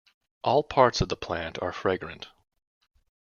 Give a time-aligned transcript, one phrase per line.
[0.43, 2.27] All parts of the plants are fragrant.